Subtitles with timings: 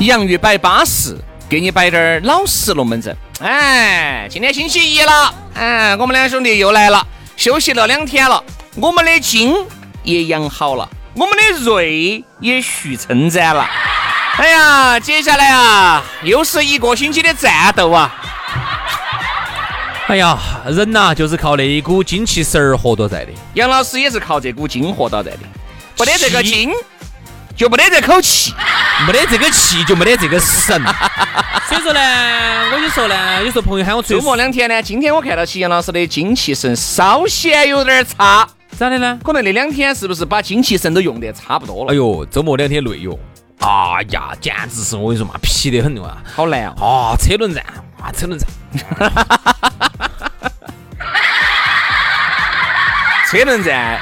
[0.00, 1.16] 洋芋摆巴适，
[1.48, 3.14] 给你摆点儿老实龙门阵。
[3.40, 7.06] 哎，今天星期一了，哎，我们两兄弟又来了，
[7.36, 8.42] 休息了两天了，
[8.76, 9.54] 我们的筋
[10.02, 13.68] 也养好了，我们的锐也续称赞了。
[14.38, 18.14] 哎呀，接下来啊，又是一个星期的战斗啊！
[20.08, 23.32] 哎呀，人呐、就是靠那一股精气神儿活到在的。
[23.54, 25.38] 杨老师也是靠这股精活到在的，
[25.96, 26.72] 不得这个气筋，
[27.56, 28.54] 就没得这口气。
[29.06, 30.82] 没得这个气，就没得这个神。
[31.68, 32.00] 所以说呢，
[32.72, 38.48] 我就说呢，有时候朋友喊我出周，末两天呢，今天我看到齐杨老师的精气神稍显有点儿差。
[38.78, 39.18] 咋的呢？
[39.22, 41.92] 可能那两天是不是把精气神都用得差不多了？
[41.92, 43.18] 哎呦，周末两天累哟，
[43.60, 46.16] 哎呀，简直是我跟你说嘛，皮得很哇！
[46.34, 46.74] 好难啊！
[46.80, 47.62] 啊，车轮战
[48.00, 48.48] 啊，车轮战，
[53.30, 54.00] 车轮战，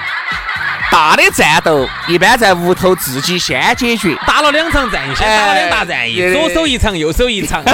[0.94, 4.16] 大的战斗一般在屋头自己先解决。
[4.24, 7.60] 打了两场战役，先打了两大战役，哎左手一场，右手一场。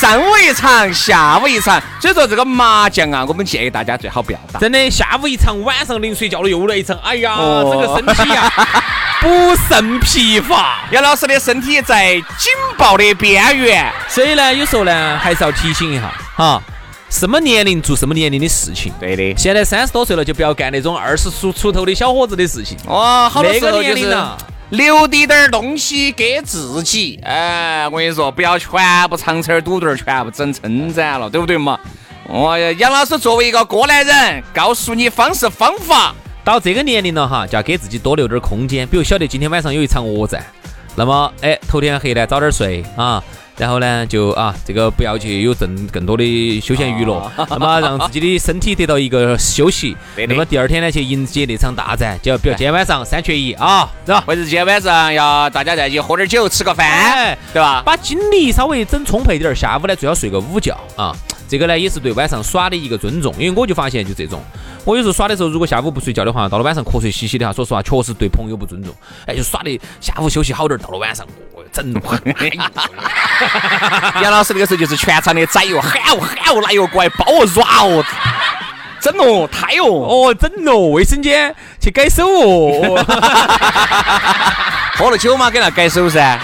[0.00, 4.58] 上午一场，下午一场，所以说这个麻将啊，我们建议大家最好不要打。
[4.58, 8.50] 真的，下午一场，晚上临睡觉了又来一场，哎呀，哦这个身体呀、
[9.20, 10.78] 不胜疲乏。
[10.92, 16.62] 杨老师的身体在警报的边缘，所以呢，有时候呢，还是要提醒一下哈，
[17.10, 18.92] 什么年龄做什么年龄的事情。
[19.00, 19.34] 对的。
[19.36, 22.76] 现在三十多岁了，就不要干那种二十出出头的小伙子的事情。
[22.86, 24.36] 哦，好多那个年龄了
[24.70, 27.18] 留滴点儿东西给自己。
[27.22, 28.70] 哎，我跟你说，不要全
[29.08, 31.80] 部长车堵墩儿，全部整撑展了，对不对嘛？
[32.28, 36.14] 哦呀，杨老师作为一个过来人，告诉你方式方法。
[36.44, 38.86] 到这个年龄了哈，就要给自己多留点空间。
[38.86, 40.44] 比如晓得今天晚上有一场恶战，
[40.94, 43.24] 那么哎，头天黑呢早点睡啊，
[43.58, 49.96] 然后呢就啊这个不要去有更更多的休闲娱乐，那么让自己的身体得到一个休息。
[50.28, 54.22] 那么第二天呢去迎接那场大战，就要比如今天晚上三缺一啊，是吧？
[54.26, 57.82] 或者今天晚上要大家在一起喝点酒，吃个饭哎，对吧？
[57.84, 61.14] 把精力稍微整充沛点儿，下午呢最好睡个午觉啊。
[61.48, 64.42] 这个呢也是对晚上耍的一个尊重，因为我就发现就这种，
[64.84, 68.94] 我有时候耍的时候，如果下午不睡觉的话，到了晚上瞌睡兮兮的哈，说实话确实对朋友不尊重。
[69.26, 72.18] 哎，就耍的下午休息好点儿，到了晚上哦整得很。
[72.38, 72.70] 哎 呀
[74.22, 78.04] 杨老师那个时候就是全场的宰哟，喊哦喊哦，来哟，过来抱哦，软哦，
[79.00, 79.86] 整哦，抬哦。
[79.86, 83.04] 哦，整哦，卫生间去改手哦。
[84.98, 86.38] 喝了酒嘛，给他改手噻。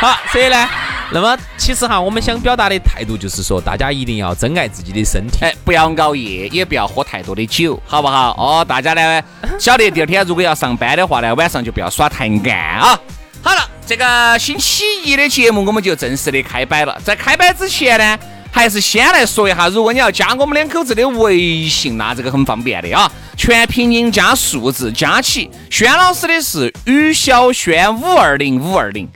[0.00, 0.68] 好，所以呢，
[1.12, 5.44] 那么其实哈，我们想表达的态度就是说，大家一定要珍爱自己的身体。
[5.44, 8.30] 哎，不要熬夜，也不要喝太多的酒，好不好？
[8.38, 9.22] 哦，大家呢
[9.58, 13.00] 晓得第二天如果要上班的话呢，晚上就不要耍太暗啊。
[13.42, 16.96] 好了，这个星期一的节目我们就正式的开摆了。
[17.02, 18.18] 在开摆之前呢，
[18.52, 25.50] 还是先来说一下，如果你要加我们两口子的微信，那这个很方便的啊，全拼音加数字加起。
[25.70, 29.08] 轩老师的是于小轩五二零五二零，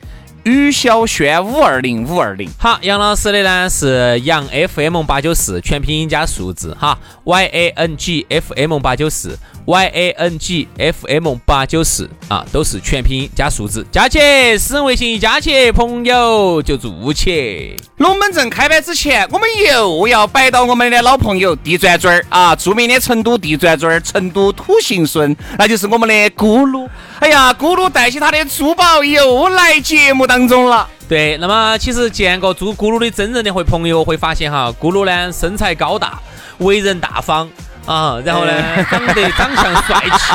[0.45, 2.51] 于小轩五二零五二零。
[2.59, 14.19] 好，杨老师的呢是杨 FM 八九四，全拼音加数字哈，Y A N G F M 八九四，Y A N G F M 八九四啊，都是全拼音加数字，加起
[14.59, 17.77] 私人微信一加起，朋友就住起。
[17.99, 26.89] 龙门阵开摆之前，我们又要摆到我们的老朋友地转转儿啊，著名的成都地转转儿，成都土行孙，那就是我们的咕噜。
[27.21, 30.89] 哎呀，咕噜带起他的珠宝又来节目当中了。
[31.09, 36.19] 对，那么其实见过做咕噜的真人的会朋友会发现哈，咕噜呢身材高大，
[36.59, 37.49] 为人大方
[37.87, 38.53] 啊，然后呢，
[38.91, 40.33] 长得长相帅气，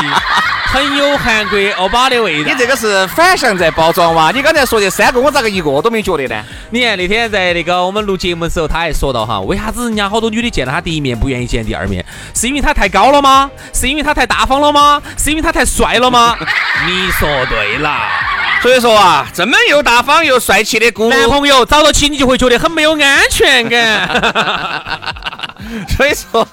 [0.68, 2.50] 很有韩国欧巴的味道。
[2.52, 4.32] 你这个是反向在包装哇？
[4.32, 6.44] 你刚才说这三个，我咋个一个都没觉得呢？
[6.70, 12.06] 你看那天在那个我们录节目的时候，他还说到哈，为啥子人家好多女的见了他第一面不愿意见第二面？
[12.36, 13.50] 是因为他太高了吗？
[13.74, 15.02] 是因为他太大方了吗？
[15.18, 16.36] 是因为他太帅了吗？
[16.86, 17.98] 你说对了。
[18.64, 24.10] 所以说啊，这么又大方又帅气的姑，男朋友找到起你就会觉得很没有安全感。
[25.96, 26.46] 所以说，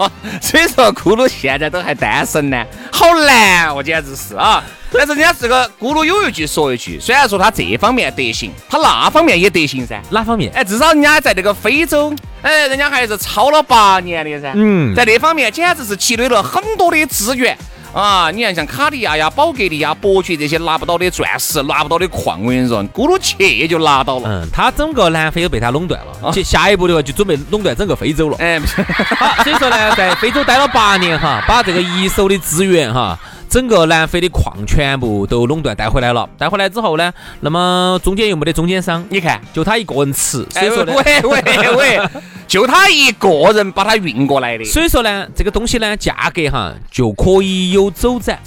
[0.42, 4.62] 所以说咕噜现在都还单身呢，好难，我简直是啊。
[4.92, 10.00] 但是人家这个咕噜有一句说一句，虽然说他这方面得行，他那方面也得行噻。
[10.10, 10.52] 哪方面？
[10.54, 14.52] 哎，至少人家在那个非洲，哎，人家还是超了八年的噻。
[14.54, 17.56] 嗯，在那方面简直是积累了很多的资源。
[17.92, 24.28] 啊，你看像卡地亚呀、宝格丽呀、伯爵这些拿不到的钻石、拿不到的矿，我跟你说，咕噜去就拿到了。
[24.28, 28.36] 嗯，他整个南非都被他垄断了，接下一步的话就准备垄断整个非洲了。
[28.38, 28.60] 哎，
[29.16, 33.18] 好， 所以说呢，在非洲待了八年哈，把这个一手的资源哈。
[33.48, 42.00] 整个南非的矿全部都垄断带回来了，带回来之后呢，那么中间又没得中间商，你看，就他一个人吃，所以说呢，喂喂喂，
[42.46, 48.38] 就他一个人把它运过来的，所以说呢，这个东西呢，价格哈就可以有走展。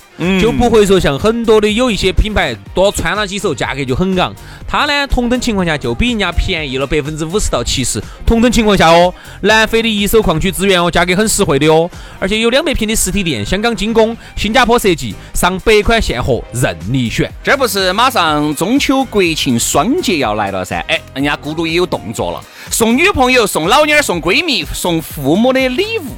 [0.42, 4.36] 就不会说像很多的有一些品牌多穿了几手，价格就很昂。
[4.68, 8.04] 它呢，同等情况下就比人家便宜了百分之五十到七十。
[8.26, 9.14] 同等情况下哦，
[9.44, 17.32] 南非的一手矿区资源哦，价格很实惠的哦，而且有两百平的实体店，香港精工，新加坡设计，上百款现货任你选。
[17.42, 20.84] 这不是马上中秋国庆双节要来了噻？
[20.90, 26.16] 哎，人家咕噜也有动作了，送女朋友、送老妞、送闺蜜、送父母的礼物。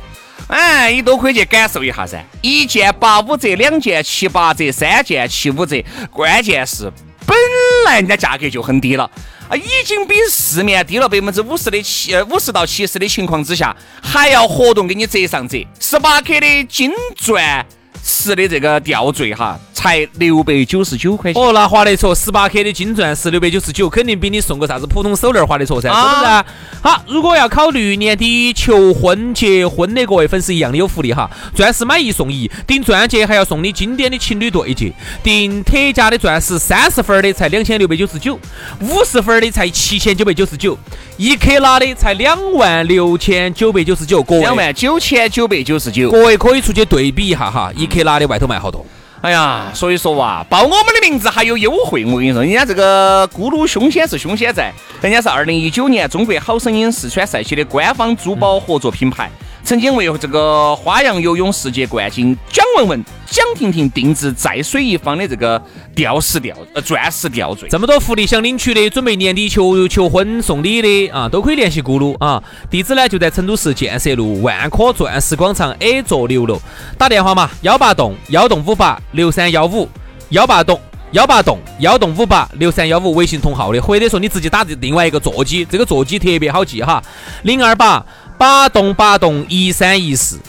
[0.48, 2.22] 哎，你都可以去感受一下噻！
[2.42, 5.82] 一件八五折，两件七八折，三件七五折。
[6.12, 6.92] 关键是
[7.26, 7.38] 本
[7.86, 9.10] 来人家价格就很低了
[9.48, 17.66] 啊，已经比市面低了百分之五十的七呃五十到七十的情况之下，还要活动给你折上折，十八克的金钻。
[18.04, 21.42] 石的这个吊坠哈，才六百九十九块钱。
[21.42, 26.44] 哦，那划得着，十八克的金钻石六百九十九，肯定比你送个啥子普通手链划得着噻，是不是？
[26.82, 31.30] 好，如果要考虑年底求婚、结婚的各位粉丝，一样的有福利哈！
[31.56, 34.92] 钻石买一送一，订钻戒还要送你经典的情侣对戒，
[35.24, 38.40] 订特价的钻石三十分的才两千六百九十九，
[38.82, 40.78] 五十分的才七千九百九十九，
[41.18, 47.92] 一克拉的才两万六千九百九十九，各位两万九千九百九十九，各位可以出去对比一下哈，一。
[47.92, 48.86] 克拉的外头卖好多，
[49.22, 52.04] 哎呀，所以说哇，报我们的名字还有优惠。
[52.06, 59.30] 我跟你说，人家这个咕噜凶险是凶险在，人家是二零一九年中国好声音四川赛区的官方珠宝合作品牌。
[59.64, 65.60] 曾经为这个花样游泳世界冠军蒋雯雯、蒋婷婷定制在水一方的这个
[65.96, 72.44] 吊石吊呃钻石吊坠，这么多福利想领取的，准备年底求求婚送礼的啊，都可以联系咕噜啊。
[72.70, 76.62] 地址呢就在成都市建设路万科钻石广场 A 座六楼，
[76.98, 79.88] 打电话嘛，幺八栋幺栋五八六三幺五，
[80.32, 80.78] 幺八栋
[81.12, 87.02] 幺八栋幺栋五八六三幺五，微信同号的，或者说你直接打另外一个座机，这个座机特别好记哈，
[87.44, 88.06] 零二八。
[88.38, 90.40] 八栋八栋一三一四，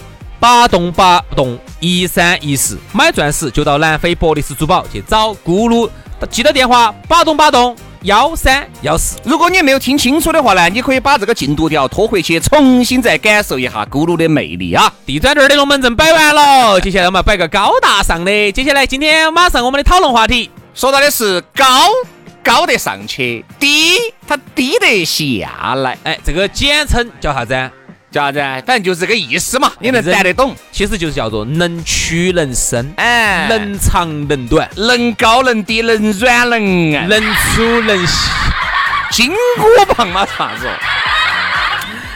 [0.43, 5.89] 八栋八栋一三一四，买钻石就到南非博利斯珠宝去找咕噜，
[6.29, 9.17] 记得电话八栋八栋幺三幺四。
[9.23, 14.93] 如果你没有听清楚的话呢，你可以把这个进度条拖回去，重新再感受一下咕噜的魅力啊！
[15.05, 18.51] 地砖店的龙门阵摆完了，接下来我们摆个高大上的。
[18.51, 21.65] 接下来今天马上我们的讨论话题，说到的是高。
[22.43, 23.93] 高得上去，低
[24.27, 27.71] 它低得下来，哎，这个简称叫啥子？
[28.13, 28.39] 叫啥子？
[28.65, 30.55] 反正就是这个意思嘛，你能谈得懂？
[30.71, 38.29] 其实就是叫做能屈能伸，哎，能长能短，能高能低，能软能硬，能粗能细，
[39.11, 40.67] 金箍棒嘛，啥子？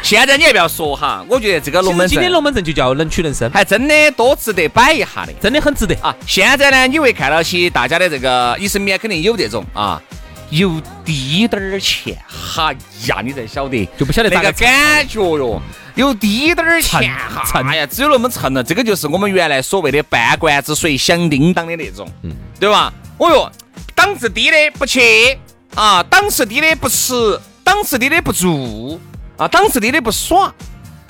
[0.04, 6.16] 现在你也不要说哈，我觉得这个龙门阵，今天龙门阵就叫能屈能伸，还真的多值得摆一下的，真的很值得啊！
[6.25, 10.01] 现在呢，你会看到起大家的这个，你身边肯定有这种啊。
[10.50, 12.72] 有滴点儿钱，哈
[13.06, 15.62] 呀，你才晓得，就不晓得那个感觉哟。
[15.96, 18.63] 有滴点儿钱，哈哎呀，只有那么蹭了。
[18.63, 22.94] 这个就是我们原来所谓的半罐子水响叮当的那种，嗯，对吧？
[23.18, 23.51] 哦哟，
[23.96, 25.38] 档次低的不去
[25.75, 29.01] 啊，档次低的不吃，档次低的不住
[29.38, 30.54] 啊，档次低的不耍，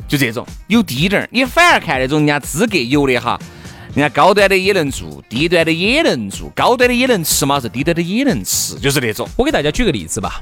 [0.08, 3.38] 就这种有低点儿，你反而看那种人家资格有的哈。
[3.98, 9.28] 人家高端的也能做，低端的也能做，高端的也能吃嘛，是低端的也能吃，就是那种。
[9.36, 10.40] 我给大家举个例子吧。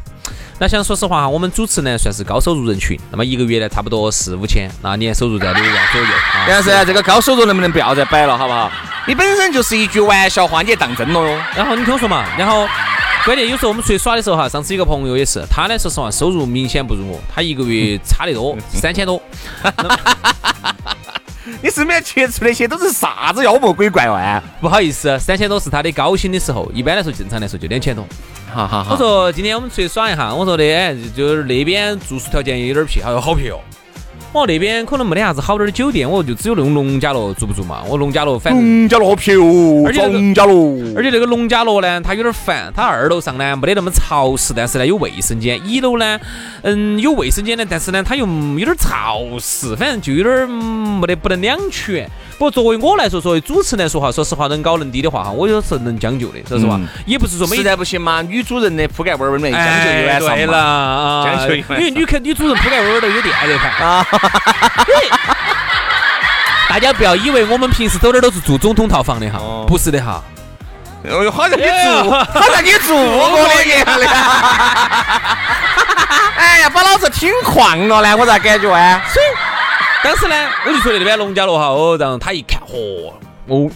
[0.60, 6.08] 那像说实话哈，我们主持呢算是高收入人群，那么一个月呢差不多四五千，那年收入在六万左右。
[6.46, 8.70] 但是这个高收入能不能不要再摆了，好不好？
[9.08, 11.42] 你本身就是一句玩笑话，你也当真了哟。
[11.56, 12.68] 然后你听我说嘛，然后
[13.24, 19.22] 关键有时候我们出去耍的时候哈，上次一个朋友也是，他呢说实话收入明显不如我，他一个月差得多，三千多。
[21.62, 24.42] 你身边接触那些都是啥子妖魔鬼怪哦？
[24.60, 28.06] 不好意思，三千多是他的高薪的时候，一般来说正常来说就两千多。
[28.54, 33.60] 哈哈我说今天我们出去耍一下，我说的哎，就是那边住宿条件有点撇，他说好撇哦。
[34.36, 37.82] 我那边可能没得啥子好点的酒店，我就只有那种农家乐住不住嘛？
[37.88, 40.54] 我农家乐反正农家乐好撇哦，而且农家乐，
[40.94, 46.20] 而且那个农家乐呢，它有点烦，它二楼上呢没得那么潮湿，但是呢有卫生间，一楼呢，
[46.64, 52.06] 嗯有卫生间呢，但是呢它又有点潮湿，反正就有点没得不能两全。
[52.38, 60.36] 不过作为我来说，作为主持人来说哈，说实话能高能低的话哈，我也是能将就的，说实话，也不是说每实在不行嘛，女主人的铺盖味儿味儿的将就一晚上嘛。
[60.36, 64.06] 对了啊，将就一晚上因为女客女主人铺盖味儿都有电热盘啊。
[66.68, 70.22] 大家不要以为我们平时走哪儿都是住总统套房的哈，不是的哈。
[71.06, 74.06] 哎呦，好像你住，好像你住过的一样的。
[76.36, 79.02] 哎呀，把老子听旷了呢，我咋感觉啊？
[79.08, 79.26] 所以
[80.06, 80.36] 当时呢，
[80.68, 83.12] 我就说的那边农家乐哈，哦，然后他一看，嚯，
[83.48, 83.68] 哦，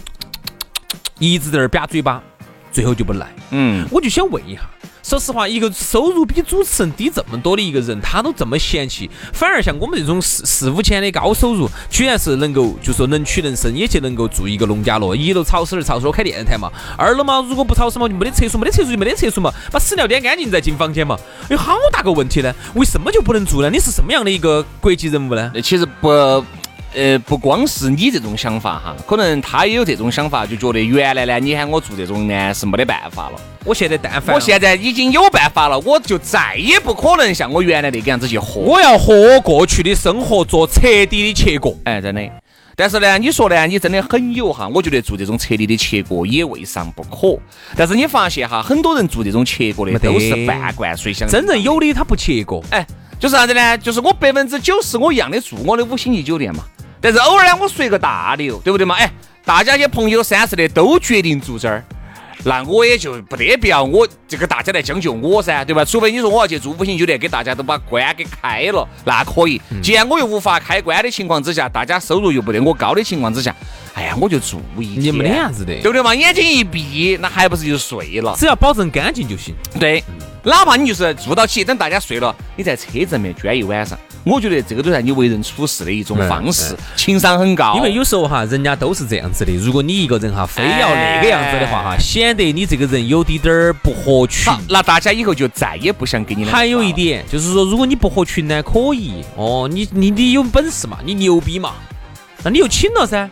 [1.18, 2.22] 一直在那儿吧嘴巴，
[2.70, 3.26] 最后就不来。
[3.50, 4.60] 嗯，我就想问一下，
[5.02, 15.16] 说实话，一个收入比主持人低这么多的一个人，他都这么嫌弃，反而像我们这种四四五千的高收入，居然是能够就说能屈能伸，也去能够住一个农家乐。
[15.16, 21.18] 一楼潮湿点潮湿，我开电台嘛；二楼嘛，如果不潮湿嘛，就没得厕所，没得厕所就没得厕所嘛，把屎尿点干净再进房间嘛。
[21.48, 22.54] 有好大个问题呢？
[22.74, 23.70] 为什么就不能住呢？
[23.70, 25.50] 你是什么样的一个国际人物呢？
[25.54, 26.08] 那其实不，
[26.94, 33.40] 呃，不光是你这种想法哈，可能他也有这种想法，就觉得原来呢，你喊我做这种呢是没得办法了。
[33.64, 38.62] 我现在但凡我现在已经有办法了，我就再也不可能像我原来那个样子去活。
[38.62, 41.72] 我要和过去的生活做彻底的切割。
[41.84, 42.22] 哎，真的。
[42.74, 47.38] 但是呢，你说呢，你真的很有哈，我觉得做这种彻底的切割也未尝不可。
[47.76, 51.28] 但是你发现哈，很多人做这种切割的都是半罐水箱。
[51.28, 52.86] 真正有的他不切割，哎，
[53.18, 53.76] 就是啥子呢？
[53.76, 56.64] 就是我百分之九十我一样的住我的五星级酒店嘛，
[57.00, 58.94] 但是偶尔呢我随个大流，对不对嘛？
[58.96, 59.10] 哎，
[59.44, 61.84] 大家些朋友三十的都决定住这儿。
[62.42, 65.84] 那我也就不得必要，我这个大家来将就我噻，对吧？
[65.84, 69.60] 除非你说我要去住五星酒店，给大家都把关给开了，那可以。
[69.82, 73.54] 既然我又无法开关的情况之下，大家收入又不得我高的情况之下，
[73.92, 76.14] 哎呀，我就住一天，你没得啥子的对不对嘛？
[76.14, 78.34] 眼睛一闭，那还不是就睡了？
[78.38, 79.54] 只要保证干净就行。
[79.78, 80.02] 对，
[80.42, 87.74] 哪怕你就是住到起，等大家睡了，你在车子里面捐一晚上，我觉得这个都是你为人处事的一种方式，情商很高。
[87.76, 89.52] 因为有时候哈，人家都是这样子的。
[89.56, 101.74] 如果你一个人哈，非要那个样子的话哈，显得你这个人有滴点儿不合群好。，那大家以后就再也不想跟你两个还有一，点就是说，如果你不合群呢，可以哦，你你你有本事嘛，你牛逼嘛，
[102.42, 103.28] 那你就请了噻。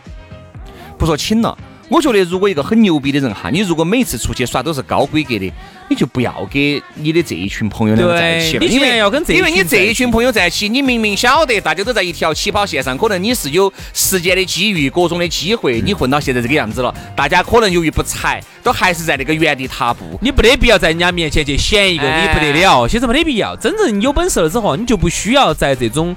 [0.97, 1.57] 不说请了。
[1.87, 5.51] 我觉得，如果一个很牛逼的人哈，你如果每次出去耍都是高规格的，
[5.89, 20.17] 你就不要给你的这一群朋友两个在一起了，你因为要跟这一因为你这一群朋友在一起，你明明晓得大家都在一条起跑线上，可能你是有时间的机遇、各种的机会，你混到现在这个样子了，大家可能由于不才，都还是在那个原地踏步。
[20.21, 23.55] 你没得必要在人家面前去显一个哎你不得了，其实没得必要。
[23.55, 26.15] 真正有本事了之后，你就不需要在这种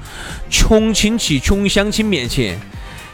[0.50, 2.58] 穷亲戚、穷乡亲面前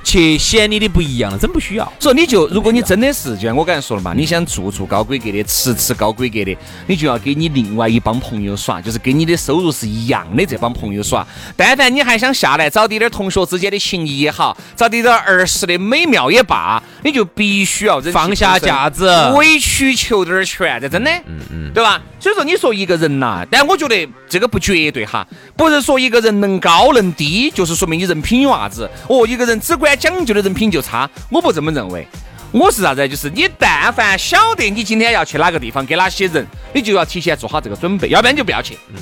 [0.03, 1.93] 去显你的不一样了，真不需要。
[1.99, 11.27] 所以你就，如果你真的是，就像我刚才说了嘛，你想住住高规格的，吃吃高规格的，你就要给你另外一帮朋友耍，就是跟你的收入是一样的这帮朋友耍。
[11.57, 22.01] 但凡你还想下来找点点同学之间的情谊也好，找点点儿儿时的美妙也罢，你就必须要放下架子委曲求点儿全，这真的，嗯嗯，对吧？
[22.21, 25.27] 所以说，你说一个人呐、但我觉得这个不绝对哈，
[25.57, 28.91] 不是说一个人能高能低，就是说明你人品有啥子。
[29.09, 32.07] 哦，一个人只管讲究的人品就差，我不这么认为。
[32.51, 33.07] 我是啥子？
[33.07, 38.77] 就是你但凡晓得你今天要去哪个地方，给哪些人，你就要提前做好这个准备，要不然你就不要去。
[38.89, 38.97] 嗯，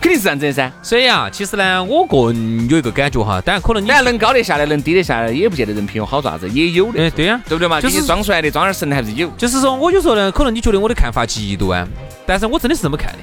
[0.00, 0.72] 肯定是这样子的噻。
[0.82, 7.80] 所以啊，其实呢，我个人有一个感觉哈，当然可能你当然能高得下来，能低得下来，也不见得人品有好爪子，也有的，哎对呀、对不对嘛？
[7.80, 9.28] 就就是是装出来的，装点神的还是有。
[9.36, 11.86] 就是说，我就说呢，可能你觉得我的看法极端，
[12.26, 13.18] 但是我真的是这么看的。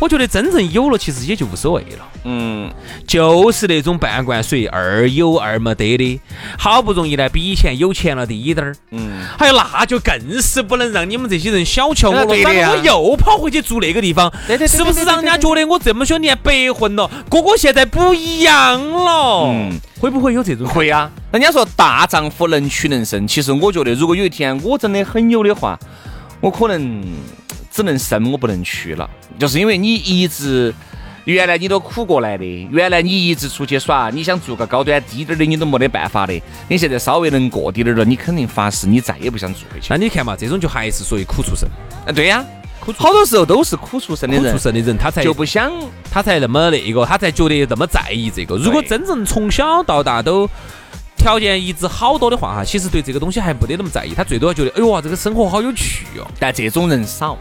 [0.00, 2.08] 我觉得真正有了，其实也就无所谓了。
[2.24, 2.70] 嗯，
[3.06, 6.20] 就是那种半罐水，二有二没得的，
[6.58, 8.74] 好不容易呢，比以前有钱了滴点儿。
[8.90, 14.32] 嗯，还有那就更是不能让你们这些人小瞧我了，那对的呀然后我又跑回去住那个地方，
[14.66, 17.08] 是不是让人家觉得我这么些年白混了？
[17.28, 20.66] 哥哥现在不一样了，嗯会不会有这种？
[20.66, 21.10] 会啊。
[21.30, 25.78] 人家说大丈夫能屈能伸，其实我觉得，如果有一天我真的很有的话，
[26.40, 27.02] 我可能
[27.82, 29.08] 只能生，我不能屈了，
[29.38, 30.74] 就是因为你一直。
[31.26, 36.32] 原来你都苦过来的，原来你一直出去耍，你想做个高端低点儿的，你都没得办法的。
[36.66, 39.88] 你现在稍微能过低点儿了，你肯定发誓你再也不想做回去。
[39.90, 41.68] 那你看嘛，这种就还是属于苦出身。
[42.06, 42.42] 啊，对呀、
[42.80, 45.70] 苦好多时候都是苦出身的人苦出，身的人，他才就不想
[46.10, 48.56] 他才那么那个，他才觉得那么在意这个。
[48.56, 50.48] 如果真正从小到大都
[51.16, 56.26] 条件一直好多的话哈，其实对这个东西还不得那么在意，他最多觉得，哎呦哇，这个生活好有趣哦。
[56.40, 57.36] 但这种人少，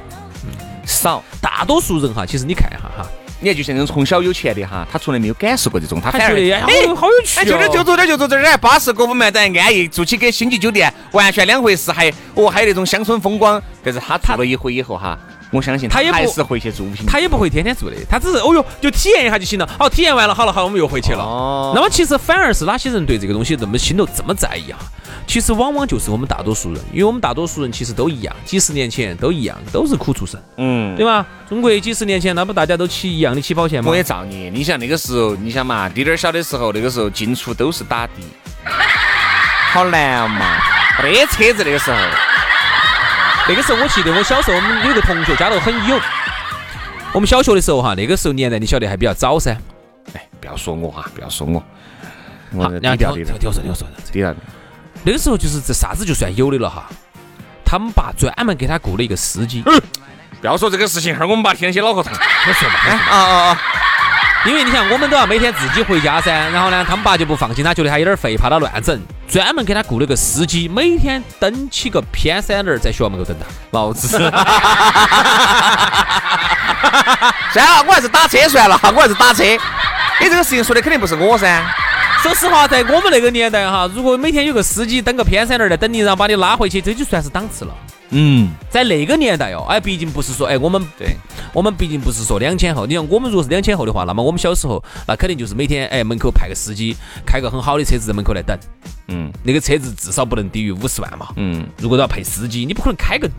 [0.89, 1.23] 少。
[1.41, 3.05] 大多数人哈，其实你看一下哈，
[3.39, 7.45] 你看，就像那种从小有钱的哈，他从来没有感受过这种，他反而哎好好有趣哎，哦。
[7.45, 13.61] 就这就坐这就这儿，哎，巴适，各方面咱安逸，住起跟星级酒店完全两回事，还哦还有那种乡村风光。
[13.83, 15.17] 但是他踏了一回以后哈，
[15.51, 16.87] 我相信他也不还是会去住。
[17.07, 19.67] 他也不会天天做的，他只是哦哟，就体验一下就行了。
[19.77, 21.23] 好，体验完了，好了，好了，我们又回去了。
[21.23, 24.79] 哦那么其实反而是哪些人对这个东西那么心头这么在意啊？
[25.27, 31.25] 其实往往就是我们大多数人，因为我们大多数人其实都一样，几十年前都一样，都是苦出身，嗯，对吧？
[31.47, 33.95] 中国几十年前那不大家都起一样的起跑线吗我？
[33.95, 34.49] 也造孽。
[34.49, 38.13] 你想那个时候，你想嘛，滴点儿小的时候，那个时候进出都是打的，
[39.71, 40.57] 好难嘛，
[41.03, 41.97] 没得车子那个时候。
[43.49, 45.99] 那个时候我记得我小时候我们有个同学家头很有，
[47.11, 49.57] 我们小学的时候哈，那个时候年代你晓得还比较早噻。
[50.13, 51.63] 哎，不要说我哈，不要说我，
[52.51, 54.35] 我好，低然后调低调听我听我说，听我说，低调。
[55.03, 56.87] 那个时候就是这啥子就算有的了哈。
[57.65, 59.63] 他们爸专门给他雇了一个司机，
[60.41, 62.13] 不要说这个事情，哈儿我们把天起脑壳疼。
[62.47, 63.61] 我说嘛，啊啊啊！
[64.45, 73.45] 因为你想，我们都要每天自己回家噻，然后呢，他们爸就不放心他，觉得他有点废，怕他乱整，专门给他雇了个司机，每天蹬起个偏三轮在学校门口等他。
[73.71, 74.07] 老子。
[77.51, 79.43] 算了，我还是打车算了，我还是打车。
[80.21, 81.61] 你这个事情说的肯定不是我噻。
[82.23, 87.73] 说实话，在我们那个年代哈，如果每天有个司机蹬个偏三轮来等你，然后把你拉回去，这就算是档次了。
[88.11, 91.15] 嗯，在那个年代哦，哎，毕竟不是说，哎，我们对，
[91.53, 92.85] 我们毕竟不是说两千后。
[92.85, 98.57] 你像我们如果是两千后的话，那么我们小时候那肯定就是每天哎门口派个司机，开个很好的车子在门口来等。
[99.09, 101.27] 嗯那个车子至少不能低于五十万嘛。
[101.35, 103.29] 嗯，如果都要配司机，你不可能开个，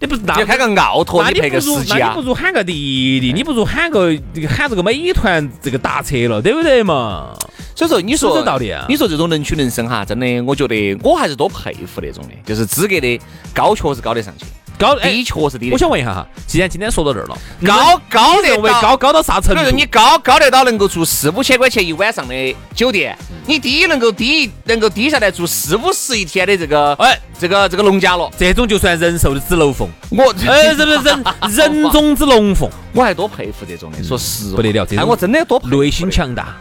[0.00, 2.20] 你不是那你开个奥拓，那你配个司机你不？
[2.20, 4.08] 如喊个滴滴，你不如喊个
[4.48, 7.34] 喊这个美团这个打车了，对不对嘛？
[7.76, 13.20] 所以说，你是说这道理啊你说这种能屈能伸哈，真的，我觉得我还是多佩服那种的，就是资格的
[13.54, 14.46] 高确实高得上去，
[14.78, 19.60] 高哎，低确实低的我下想问一下哈，既然今天说到这儿了，高高的认为高高到啥程度？
[19.60, 32.68] 比如你高高得到能够住四五千块钱一晚上的酒店，你低能够低能够低下来住四五十一天的这个哎，这个这个农家乐，这种就算人寿的纸楼凤，我哎，是不是人 人中之龙凤？
[32.92, 36.54] 我还多佩服这种的，说实话不得了这种哎，我真的多内心强大。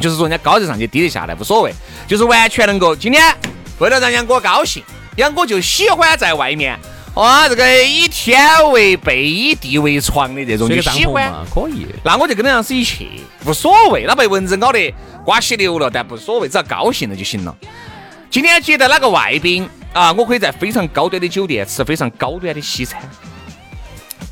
[0.00, 1.72] 就是说人家高得上去，低得下来无所谓，
[2.08, 3.32] 就是完全能够今天
[3.78, 4.82] 为了让杨哥高兴，
[5.16, 6.76] 杨哥就喜欢在外面。
[7.14, 11.86] 哇，这个以天为被，以地为床的这种睡个帐就喜欢，嘛，可以。
[12.02, 13.08] 那我就跟那样子一去，
[13.46, 14.92] 无所谓，那被蚊子咬得
[15.24, 17.56] 瓜稀流了，但不所谓，只要高兴了就行了。
[18.28, 23.00] 今天接待哪个外宾啊，我可以在非常高端的酒店吃非常高端的西餐。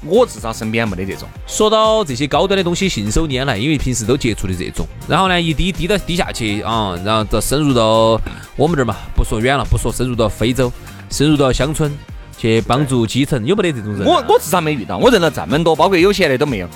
[0.05, 8.21] 我至少身边没得这种，说到这些高端的东西信手拈来，因为平时都接触的这种，然后呢一滴滴到滴下去啊，然后到深入到
[8.57, 10.73] 我们这儿嘛，不说远了，不说深入到非洲，
[11.11, 11.97] 深入到乡村
[12.43, 14.05] 去帮助基层，有没得这种人啊？
[14.27, 16.69] 我我至少没遇到，我认了这么多，包括有钱的都没有。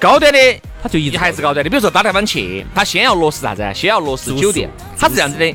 [0.00, 0.38] 高端的
[0.82, 3.70] 他就一直还是高端的，比如说打台湾去，他先要落实啥子啊？
[3.74, 5.54] 先要落实酒店，他是这样子的，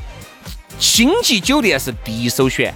[0.79, 2.71] 星级酒店是第一首选，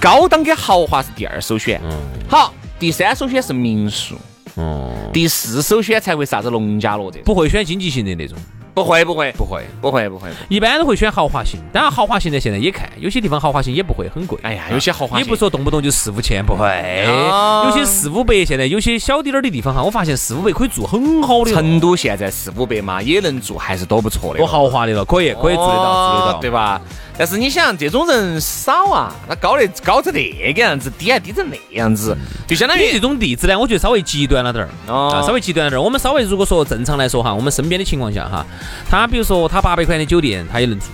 [0.00, 1.80] 高档跟豪华是第二首选，
[2.28, 4.14] 好，第三首选是民宿，
[4.54, 7.24] 哦，第四首选才会啥子农家乐这种。
[7.24, 8.38] 不会选经济型的那种，
[8.82, 10.28] 不会不会不会，不会不会。
[10.48, 11.60] 一般都会选豪华型。
[11.72, 14.38] 当然豪华型的，现在也看，有些地方豪华型也不会很贵。
[14.42, 16.66] 哎呀，有些豪华也不说动不动就四五千，不会。
[17.06, 24.38] 哦有些四五百，现在有些小滴点儿的地方哈，我发现四五百可以住很好的，成都现在四五百嘛，也能住，还是多不错的。
[24.38, 26.80] 多豪华的了，可以可以住得到，住得到，哦对吧？
[27.18, 32.16] 但是你想，这种人少啊，他高得高成那个样子，低还低成那样子，
[32.48, 35.82] 就相当于你这种例子呢，我觉得稍微极端了点儿，哦啊，稍微极端了点儿。
[35.84, 38.46] 我们稍微如果说正常来说哈，我们身边的情况下哈，
[38.88, 40.86] 他比如说他八百块钱的酒店，他也能住；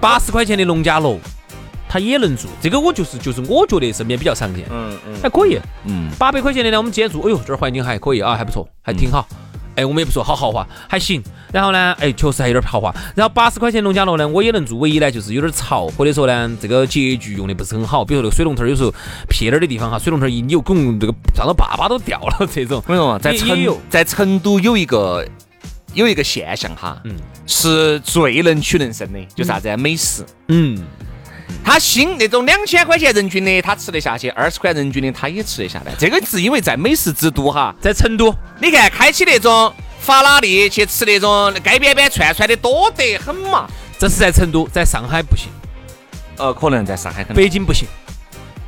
[0.00, 1.18] 八十块钱的农家乐，
[1.88, 2.48] 他也能住。
[2.60, 5.58] 这个我就是就是我觉得身边比较常见，嗯嗯还可以。
[5.84, 9.26] 嗯，八百块钱的呢，我们今天住，哎呦，这儿环境还可以啊，还不错，还挺好。
[9.76, 11.22] 哎，我们也不说好豪华，还行。
[11.52, 12.90] 然后呢，哎，确实还有点豪华。
[13.14, 18.02] 然后八十块钱农家乐呢，我也能住，唯一呢就是有点潮，或者说呢，这个洁具用的不是很好。
[18.02, 18.90] 比如说那个水龙头，有时候
[19.28, 22.82] 撇点儿的地方哈，水龙头一扭，拱，这个上头粑粑都掉了这种。
[22.86, 25.22] 我跟你说嘛，在成在成都有一个
[25.96, 30.24] 有一个现象哈，嗯是最能屈能伸的，就啥子啊美食。
[30.48, 30.84] 嗯，
[31.64, 35.92] 他新那种两千块钱人均的，他吃得下去；二十块人均的，他也吃得下来。
[35.98, 43.66] 这个是因为在美食之都哈，在成都，你看开起那种法拉利去吃那种街边边串串的多得很嘛。
[43.98, 45.48] 这是在成都，在上海不行，
[46.36, 47.36] 呃，可能在上海可能。
[47.36, 47.88] 北京不行。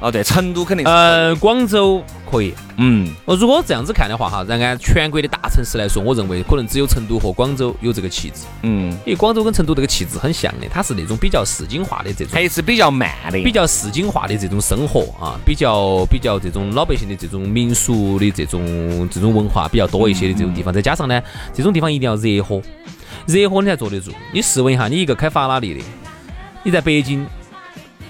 [0.00, 0.92] 哦，对，成都肯定是。
[0.92, 2.54] 呃，广州、可以。
[2.76, 8.42] 嗯，我如果这样子看的话哈，然按全国的大城市来说，我认为可能只有成都和广州有这个气质。
[8.62, 21.20] 嗯，因为广州跟成都这个气质很像的，它是那种比较市井化的这种，还是比较慢的，比较市井化的这种生活啊，比较比较这种老百姓的这种民俗的这种这种文化比较多一些的这种地方，再加上呢，
[21.52, 22.62] 这种地方一定要热火，
[23.26, 24.12] 热火你才坐得住。
[24.32, 25.80] 你试问一下，你一个开法拉利的，
[26.62, 27.26] 你在北京。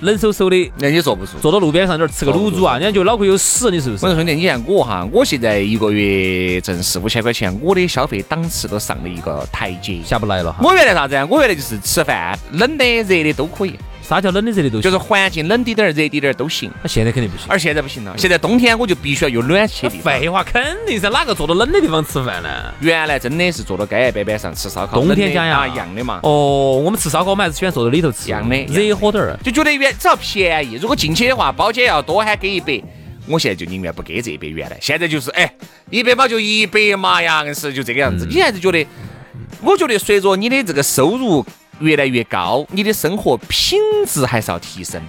[0.00, 4.06] 冷飕飕的，那你坐不住，坐到路边上那儿吃个卤煮啊，人家就脑壳有屎，你是不是？
[4.06, 10.60] 我说兄弟，你看我哈，我现在一个月挣四五千块钱，我的消费档次都上了一个台阶，下不来了哈。
[10.62, 11.26] 我原来啥子啊？
[11.28, 13.74] 我原来就是吃饭冷的热的都可以。
[14.08, 14.80] 啥叫冷的热的都行？
[14.80, 16.70] 就是环境冷滴点儿、热滴点儿都行。
[16.82, 18.14] 那现在肯定不行，而现在不行了。
[18.16, 20.18] 现在冬天我就必须要有暖气的地方。
[20.18, 22.48] 废话，肯定是哪个坐到冷的地方吃饭呢？
[22.80, 26.20] 原来真的是坐到街沿板板上吃烧烤，冬天讲呀，一样的嘛。
[26.22, 30.78] 哦，我们吃烧烤，我们还是喜欢坐到里头吃，一样的，热火点儿，就觉得原只要便宜。
[30.80, 32.82] 如果进去的话，包间要多喊给一百，
[33.26, 34.46] 我现在就宁愿不给这一百。
[34.46, 35.52] 原来现在就是哎，
[35.90, 38.26] 一百嘛就一百嘛，硬是就这个样子。
[38.26, 38.86] 你还是觉得，
[39.60, 41.44] 我觉得随着你的这个收入。
[41.80, 45.00] 越来越高，你的生活品质还是要提升。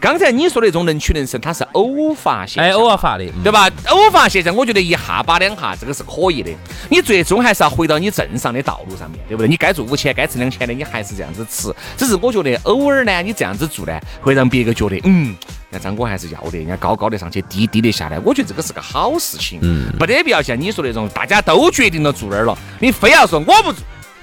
[0.00, 3.68] 刚才你说那种能屈能伸，它是偶发现象，哎，偶尔发的，对吧？
[3.88, 6.50] 偶发现象，我觉得一下把两下这个是可以的。
[6.88, 9.48] 你最终还是要回到你正常的道路上面，对不对？
[9.48, 11.74] 你该做五千，该吃两千的，你还是这样子吃。
[11.96, 15.34] 只是我觉得偶尔呢，你这样子做呢，会让别个觉得，嗯，
[15.70, 18.18] 那张哥还是要的，人家高高的上去，低低的下来。
[18.20, 23.78] 我觉得这个是个好事情，嗯，没得必要像你说那种，大家都决定了住那儿了，你非要说我不住。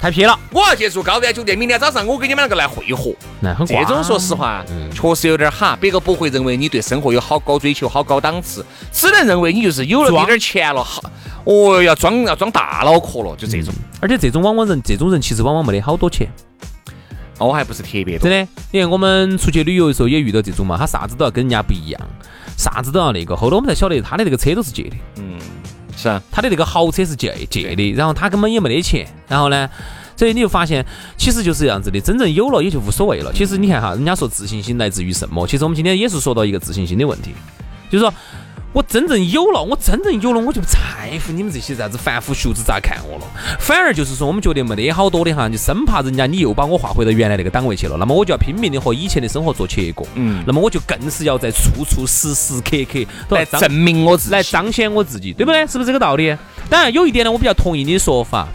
[0.06, 0.39] 太撇了！
[0.52, 3.12] 我要去住高端酒店，明天早上我给你们两个来会合。
[3.39, 4.63] 那很这种说实话，
[4.94, 5.76] 确实有点哈。
[5.82, 11.02] 别个不会认为你对生活有好高追求、好高档次，只能认为你就是有了这点钱了，好，
[11.46, 13.74] 哦，要装要装大脑壳了，就这种。
[14.00, 16.30] 而且这种往往人，这种人其实往往没得好多钱。
[17.39, 18.30] 哦，还不是特别多。
[18.30, 22.00] 真的，你看我们出去旅游的时候也遇到这种嘛，他啥子都要跟人家不一样，
[22.56, 23.36] 啥子都要那个。
[23.36, 24.96] 后头我们才晓得他的那个车都是借的。
[25.18, 25.35] 嗯。
[26.32, 29.70] 他的那个豪车是借借的，然后他根本也没得钱，然后呢，
[30.15, 30.86] 所以你就发现，
[31.18, 33.32] 其实就是这样子的，真正有了也就无所谓了。
[33.34, 35.46] 其实你看哈，人家说自信心来自于什么？
[35.48, 37.32] 其实我们今天也是说到一个自信心的问题，
[37.89, 38.13] 就是说。
[38.76, 40.78] 我真正有了，我真正有了，我就不在
[41.26, 43.26] 乎你们这些啥子凡夫俗子咋看我了。
[43.58, 47.96] 反而就是说，我们觉得没得好多的哈，就生怕人家你又把我划回到原来那个档位去了。
[47.98, 50.04] 那么我就要拼命的和以前的生活做切割。
[50.16, 50.44] 嗯。
[50.46, 55.66] 那么我就更是要在处处时时刻刻来证明我自己，来彰显我自己，对不对？
[55.66, 56.36] 是不是这个道理？
[56.70, 58.46] 当然有一点呢，我比较同意你的说法，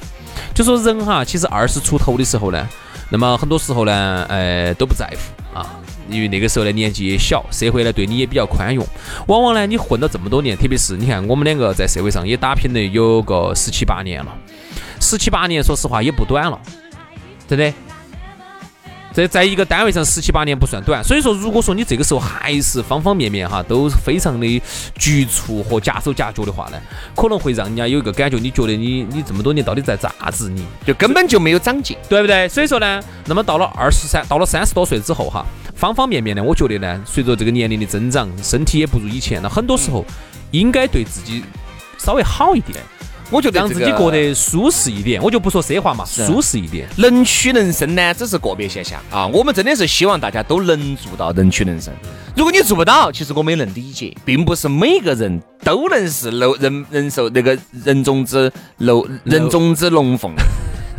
[0.54, 2.68] 就说人哈，其实二十出头的时候呢，
[3.09, 5.80] 那么很多时候呢，呃，都不在乎啊。
[6.08, 8.84] 因为那个时候呢，年纪也小，社会呢对你也比较宽容。
[9.28, 14.34] 往往呢，你混了这么多年，特别是你看我们两个在社会上也打拼了有个十七八年了，
[15.00, 16.58] 十七八年说实话也不短了，
[17.46, 17.72] 真的。
[19.12, 24.62] 在在一个单位上十七八年不算短，所以说如果说你这个时候还是方方面面哈都非常的
[24.94, 26.80] 局促和夹手夹脚的话呢，
[27.16, 30.48] 可能会让人家有一个感觉，你觉得你你这么多年到底在咋子？
[30.48, 32.48] 你就根本就没有长进，对不对？
[32.48, 35.44] 所以说呢，那么到了二十三，到了三十多岁之后哈，
[35.74, 40.04] 方方面面呢，我觉得呢，随着这个年龄的增长，身体也不如以前，那很多时候
[40.52, 41.42] 应该对自己
[41.98, 42.78] 稍微好一点。
[43.30, 46.88] 我觉得让自己过得舒适一点，我就不说奢华嘛，舒适一点。
[46.96, 49.26] 能屈能伸呢，只是个别现象啊。
[49.28, 51.94] 我们真的是希望大家都能做到能屈能伸。
[52.36, 60.32] 如果你做不到，其实我们也能理解，并不是每个人都能是楼人人受那个人中之龙人中之龙凤，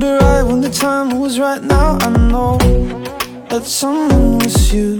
[0.00, 2.58] the time was right now I know
[3.48, 4.98] that someone was you.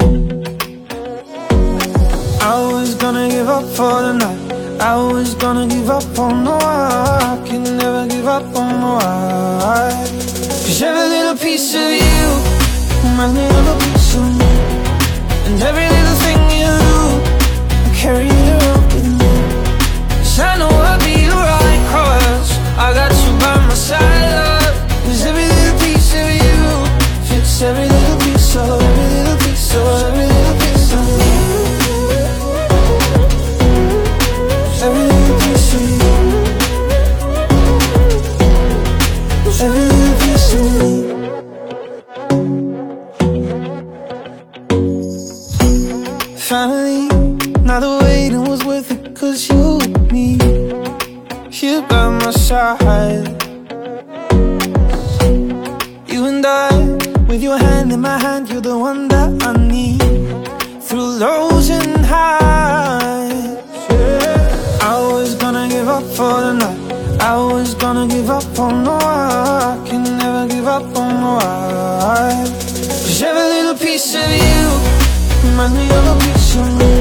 [2.41, 4.81] I was gonna give up for the night.
[4.81, 9.91] I was gonna give up on no I can never give up on no I
[10.65, 12.27] Cause every little piece of you
[13.03, 14.53] Reminds me of a piece of me.
[15.47, 16.99] And every little thing you do
[17.87, 19.33] I carry around with me.
[20.19, 22.51] Cause I know I'll be the right cause.
[22.79, 24.58] I got you by my side
[27.61, 30.99] every little piece every little piece every little piece of.
[34.85, 35.69] Every little piece.
[39.61, 39.89] Every
[40.21, 40.89] piece of me.
[46.37, 47.09] finally,
[47.63, 49.79] now the waiting was worth it, cause you
[50.13, 50.39] me,
[51.51, 53.38] here by my side.
[57.29, 60.01] With your hand in my hand, you're the one that I need
[60.83, 63.55] through lows and highs.
[63.91, 64.81] Yeah.
[64.81, 67.21] I was gonna give up for the night.
[67.21, 72.45] I was gonna give up on no I can never give up on no I.
[73.05, 74.65] Cause every little piece of you
[75.45, 76.95] reminds me of a piece of me.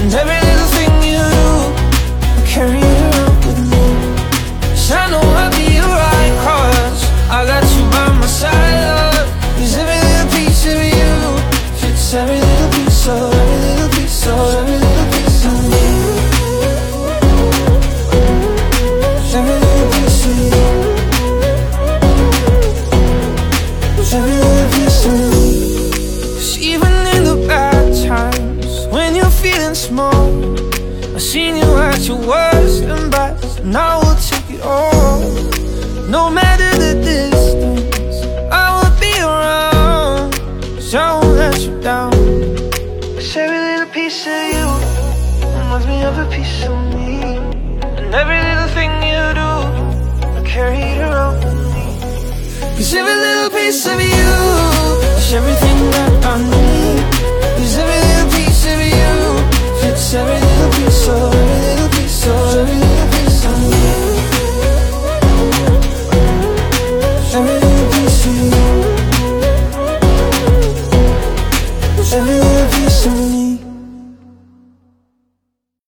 [0.00, 1.48] And every little thing you do,
[2.36, 3.84] I carry it around with me.
[4.76, 9.09] Cause I know I'll be right, cause I got you by my side.
[12.12, 15.84] Every little piece of, every little piece of, every little piece of me.
[19.32, 20.10] Every little piece.
[24.12, 25.20] Every little piece of
[26.60, 30.56] even in the bad times, when you're feeling small,
[31.14, 35.20] I've seen you at your worst and best, and I will take it all.
[36.08, 36.49] No matter
[46.02, 47.36] Every of piece of me.
[47.82, 49.50] And every little thing you do,
[50.38, 51.88] I carry it around with me.
[52.76, 54.32] Cause every little piece of you
[55.18, 57.02] is everything that I need.
[57.58, 60.49] Cause every little piece of you fits everything.